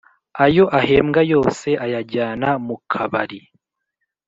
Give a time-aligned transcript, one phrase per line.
[0.45, 3.39] Ayo ahembwa yose ayajyana muka=bari